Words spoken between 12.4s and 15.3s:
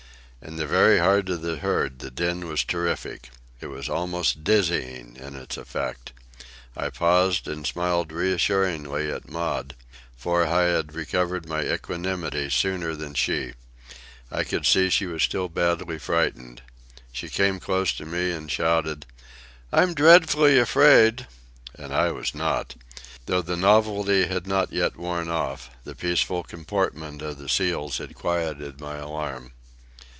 sooner than she. I could see that she was